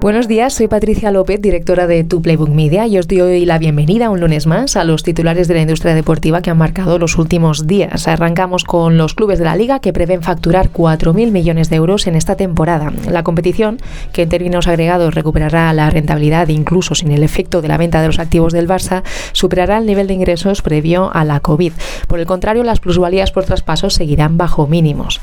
Buenos 0.00 0.28
días, 0.28 0.52
soy 0.52 0.68
Patricia 0.68 1.10
López, 1.10 1.40
directora 1.40 1.86
de 1.86 2.04
Tu 2.04 2.20
Playbook 2.20 2.50
Media, 2.50 2.86
y 2.86 2.98
os 2.98 3.08
doy 3.08 3.46
la 3.46 3.58
bienvenida 3.58 4.10
un 4.10 4.20
lunes 4.20 4.46
más 4.46 4.76
a 4.76 4.84
los 4.84 5.02
titulares 5.02 5.48
de 5.48 5.54
la 5.54 5.62
industria 5.62 5.94
deportiva 5.94 6.42
que 6.42 6.50
han 6.50 6.58
marcado 6.58 6.98
los 6.98 7.16
últimos 7.16 7.66
días. 7.66 8.06
Arrancamos 8.06 8.64
con 8.64 8.98
los 8.98 9.14
clubes 9.14 9.38
de 9.38 9.46
la 9.46 9.56
liga 9.56 9.80
que 9.80 9.94
prevén 9.94 10.22
facturar 10.22 10.70
4.000 10.70 11.30
millones 11.30 11.70
de 11.70 11.76
euros 11.76 12.06
en 12.06 12.14
esta 12.14 12.36
temporada. 12.36 12.92
La 13.10 13.24
competición, 13.24 13.78
que 14.12 14.22
en 14.22 14.28
términos 14.28 14.68
agregados 14.68 15.14
recuperará 15.14 15.72
la 15.72 15.88
rentabilidad 15.88 16.48
incluso 16.48 16.94
sin 16.94 17.10
el 17.10 17.22
efecto 17.22 17.62
de 17.62 17.68
la 17.68 17.78
venta 17.78 18.02
de 18.02 18.08
los 18.08 18.18
activos 18.18 18.52
del 18.52 18.68
Barça, 18.68 19.02
superará 19.32 19.78
el 19.78 19.86
nivel 19.86 20.06
de 20.08 20.14
ingresos 20.14 20.60
previo 20.60 21.10
a 21.14 21.24
la 21.24 21.40
COVID. 21.40 21.72
Por 22.06 22.20
el 22.20 22.26
contrario, 22.26 22.64
las 22.64 22.80
plusvalías 22.80 23.32
por 23.32 23.44
traspasos 23.44 23.94
seguirán 23.94 24.36
bajo 24.36 24.66
mínimos. 24.66 25.20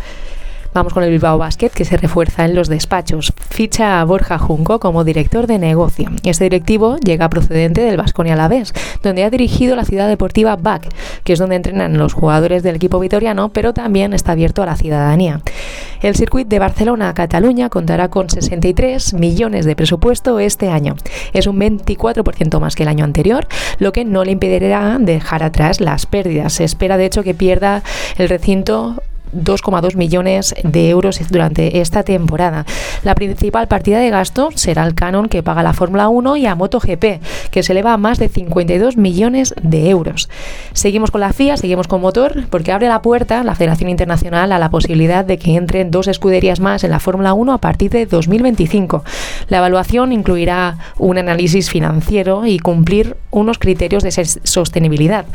Vamos 0.73 0.93
con 0.93 1.03
el 1.03 1.11
Bilbao 1.11 1.37
Basket, 1.37 1.69
que 1.69 1.85
se 1.85 1.97
refuerza 1.97 2.45
en 2.45 2.55
los 2.55 2.67
despachos. 2.67 3.31
Ficha 3.49 4.01
a 4.01 4.05
Borja 4.05 4.39
Junco 4.39 4.79
como 4.79 5.03
director 5.03 5.45
de 5.45 5.59
negocio. 5.59 6.09
Este 6.23 6.45
directivo 6.45 6.97
llega 6.97 7.29
procedente 7.29 7.81
del 7.81 7.97
Vasconia 7.97 8.33
Alavés, 8.33 8.73
donde 9.03 9.23
ha 9.23 9.29
dirigido 9.29 9.75
la 9.75 9.85
ciudad 9.85 10.07
deportiva 10.07 10.55
BAC, 10.55 10.89
que 11.23 11.33
es 11.33 11.39
donde 11.39 11.57
entrenan 11.57 11.99
los 11.99 12.13
jugadores 12.13 12.63
del 12.63 12.77
equipo 12.77 12.99
vitoriano, 12.99 13.49
pero 13.49 13.73
también 13.73 14.13
está 14.13 14.31
abierto 14.31 14.63
a 14.63 14.65
la 14.65 14.75
ciudadanía. 14.75 15.41
El 16.01 16.15
circuito 16.15 16.49
de 16.49 16.59
Barcelona 16.59 17.09
a 17.09 17.13
Cataluña 17.13 17.69
contará 17.69 18.09
con 18.09 18.31
63 18.31 19.13
millones 19.13 19.65
de 19.65 19.75
presupuesto 19.75 20.39
este 20.39 20.69
año. 20.69 20.95
Es 21.33 21.45
un 21.45 21.59
24% 21.59 22.59
más 22.59 22.75
que 22.75 22.81
el 22.81 22.89
año 22.89 23.05
anterior, 23.05 23.47
lo 23.77 23.91
que 23.91 24.05
no 24.05 24.23
le 24.23 24.31
impedirá 24.31 24.97
dejar 24.99 25.43
atrás 25.43 25.81
las 25.81 26.07
pérdidas. 26.07 26.53
Se 26.53 26.63
espera, 26.63 26.97
de 26.97 27.05
hecho, 27.05 27.21
que 27.21 27.35
pierda 27.35 27.83
el 28.17 28.27
recinto 28.27 29.01
2,2 29.33 29.95
millones 29.95 30.55
de 30.63 30.89
euros 30.89 31.19
durante 31.29 31.79
esta 31.81 32.03
temporada. 32.03 32.65
La 33.03 33.15
principal 33.15 33.67
partida 33.67 33.99
de 33.99 34.09
gasto 34.09 34.49
será 34.55 34.85
el 34.85 34.95
canon 34.95 35.29
que 35.29 35.43
paga 35.43 35.63
la 35.63 35.73
Fórmula 35.73 36.07
1 36.09 36.37
y 36.37 36.45
a 36.45 36.55
MotoGP, 36.55 37.21
que 37.51 37.63
se 37.63 37.71
eleva 37.71 37.93
a 37.93 37.97
más 37.97 38.19
de 38.19 38.29
52 38.29 38.97
millones 38.97 39.53
de 39.61 39.89
euros. 39.89 40.29
Seguimos 40.73 41.11
con 41.11 41.21
la 41.21 41.33
FIA, 41.33 41.57
seguimos 41.57 41.87
con 41.87 42.01
motor, 42.01 42.45
porque 42.49 42.71
abre 42.71 42.87
la 42.87 43.01
puerta 43.01 43.43
la 43.43 43.55
Federación 43.55 43.89
Internacional 43.89 44.51
a 44.51 44.59
la 44.59 44.69
posibilidad 44.69 45.25
de 45.25 45.37
que 45.37 45.55
entren 45.55 45.91
dos 45.91 46.07
escuderías 46.07 46.59
más 46.59 46.83
en 46.83 46.91
la 46.91 46.99
Fórmula 46.99 47.33
1 47.33 47.53
a 47.53 47.57
partir 47.57 47.91
de 47.91 48.05
2025. 48.05 49.03
La 49.49 49.57
evaluación 49.57 50.11
incluirá 50.11 50.77
un 50.97 51.17
análisis 51.17 51.69
financiero 51.69 52.45
y 52.45 52.59
cumplir 52.59 53.17
unos 53.31 53.57
criterios 53.57 54.03
de 54.03 54.11
sostenibilidad. 54.11 55.25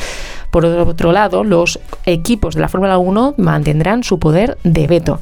Por 0.50 0.64
otro 0.64 1.12
lado, 1.12 1.44
los 1.44 1.78
equipos 2.06 2.54
de 2.54 2.62
la 2.62 2.68
Fórmula 2.68 2.96
1 2.98 3.34
mantendrán 3.36 3.87
su 4.02 4.18
poder 4.18 4.58
de 4.64 4.86
veto. 4.86 5.20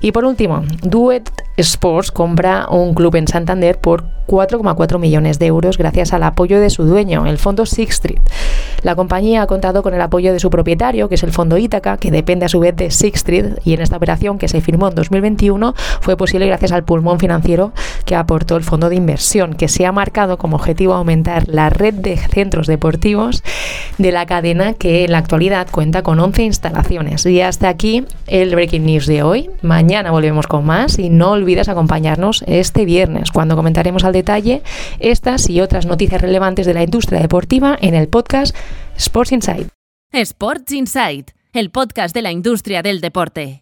Y 0.00 0.12
por 0.12 0.24
último, 0.24 0.62
Duet 0.82 1.30
Sports 1.56 2.10
compra 2.10 2.66
un 2.70 2.94
club 2.94 3.16
en 3.16 3.28
Santander 3.28 3.78
por 3.78 4.04
4,4 4.26 4.98
millones 4.98 5.38
de 5.38 5.46
euros 5.46 5.76
gracias 5.76 6.12
al 6.12 6.22
apoyo 6.22 6.58
de 6.58 6.70
su 6.70 6.84
dueño, 6.84 7.26
el 7.26 7.38
fondo 7.38 7.66
Six 7.66 7.90
Street. 7.92 8.20
La 8.82 8.94
compañía 8.94 9.42
ha 9.42 9.46
contado 9.46 9.82
con 9.82 9.94
el 9.94 10.00
apoyo 10.00 10.32
de 10.32 10.40
su 10.40 10.50
propietario, 10.50 11.08
que 11.08 11.16
es 11.16 11.22
el 11.22 11.32
fondo 11.32 11.58
Ítaca, 11.58 11.96
que 11.96 12.10
depende 12.10 12.46
a 12.46 12.48
su 12.48 12.60
vez 12.60 12.74
de 12.76 12.90
Six 12.90 13.16
Street, 13.16 13.46
y 13.64 13.74
en 13.74 13.80
esta 13.80 13.96
operación 13.96 14.38
que 14.38 14.48
se 14.48 14.60
firmó 14.60 14.88
en 14.88 14.94
2021 14.94 15.74
fue 16.00 16.16
posible 16.16 16.46
gracias 16.46 16.72
al 16.72 16.84
pulmón 16.84 17.18
financiero 17.18 17.72
que 18.04 18.16
aportó 18.16 18.56
el 18.56 18.64
fondo 18.64 18.88
de 18.88 18.96
inversión, 18.96 19.54
que 19.54 19.68
se 19.68 19.86
ha 19.86 19.92
marcado 19.92 20.38
como 20.38 20.56
objetivo 20.56 20.94
aumentar 20.94 21.48
la 21.48 21.70
red 21.70 21.94
de 21.94 22.16
centros 22.16 22.66
deportivos 22.66 23.42
de 23.98 24.12
la 24.12 24.26
cadena 24.26 24.72
que 24.74 25.04
en 25.04 25.12
la 25.12 25.18
actualidad 25.18 25.68
cuenta 25.70 26.02
con 26.02 26.18
11 26.18 26.42
instalaciones. 26.42 27.26
Y 27.26 27.40
hasta 27.40 27.68
aquí 27.68 28.04
el 28.26 28.54
Breaking 28.54 28.86
News 28.86 29.06
de 29.06 29.22
hoy. 29.22 29.50
Mañana 29.62 30.10
volvemos 30.10 30.46
con 30.46 30.64
más 30.64 30.98
y 30.98 31.10
no 31.10 31.32
olvides 31.32 31.68
acompañarnos 31.68 32.44
este 32.46 32.84
viernes 32.84 33.30
cuando 33.30 33.56
comentaremos 33.56 34.04
al 34.04 34.12
detalle 34.12 34.62
estas 34.98 35.48
y 35.50 35.60
otras 35.60 35.86
noticias 35.86 36.20
relevantes 36.20 36.66
de 36.66 36.74
la 36.74 36.82
industria 36.82 37.20
deportiva 37.20 37.76
en 37.80 37.94
el 37.94 38.08
podcast 38.08 38.54
Sports 39.00 39.32
Insight. 39.32 39.68
Sports 40.12 40.72
Insight, 40.72 41.30
el 41.54 41.70
podcast 41.70 42.14
de 42.14 42.20
la 42.20 42.32
industria 42.32 42.82
del 42.82 43.00
deporte. 43.00 43.58